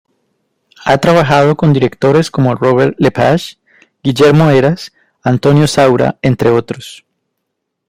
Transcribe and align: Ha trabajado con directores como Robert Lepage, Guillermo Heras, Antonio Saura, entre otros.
Ha 0.83 0.97
trabajado 0.97 1.55
con 1.55 1.73
directores 1.73 2.31
como 2.31 2.55
Robert 2.55 2.95
Lepage, 2.97 3.59
Guillermo 4.01 4.49
Heras, 4.49 4.93
Antonio 5.21 5.67
Saura, 5.67 6.17
entre 6.23 6.49
otros. 6.49 7.05